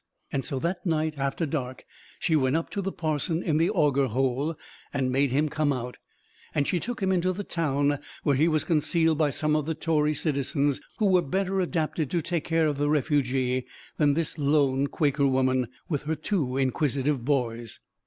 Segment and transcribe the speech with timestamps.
[0.31, 1.85] And so that night, after dark,
[2.17, 4.55] she went up to the parson in the "Auger Hole,"
[4.91, 5.97] and made him come out;
[6.55, 9.75] and she took him into the town, where he was concealed by some of the
[9.75, 13.67] Tory citizens, who were better adapted to take care of the refugee
[13.97, 17.79] than this lone Quaker woman with her two inquisitive boys.